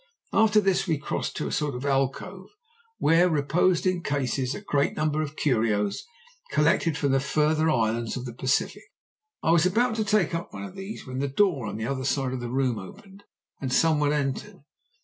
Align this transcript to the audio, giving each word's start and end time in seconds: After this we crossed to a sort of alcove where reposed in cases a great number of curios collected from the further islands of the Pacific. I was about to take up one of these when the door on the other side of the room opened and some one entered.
After 0.33 0.59
this 0.59 0.87
we 0.87 0.97
crossed 0.97 1.37
to 1.37 1.47
a 1.47 1.51
sort 1.51 1.75
of 1.75 1.85
alcove 1.85 2.47
where 2.97 3.29
reposed 3.29 3.85
in 3.85 4.01
cases 4.01 4.55
a 4.55 4.61
great 4.61 4.95
number 4.97 5.21
of 5.21 5.35
curios 5.35 6.07
collected 6.49 6.97
from 6.97 7.11
the 7.11 7.19
further 7.19 7.69
islands 7.69 8.17
of 8.17 8.25
the 8.25 8.33
Pacific. 8.33 8.81
I 9.43 9.51
was 9.51 9.67
about 9.67 9.93
to 9.97 10.03
take 10.03 10.33
up 10.33 10.51
one 10.53 10.63
of 10.63 10.75
these 10.75 11.05
when 11.05 11.19
the 11.19 11.27
door 11.27 11.67
on 11.67 11.77
the 11.77 11.85
other 11.85 12.03
side 12.03 12.33
of 12.33 12.39
the 12.39 12.49
room 12.49 12.79
opened 12.79 13.25
and 13.61 13.71
some 13.71 13.99
one 13.99 14.11
entered. 14.11 14.63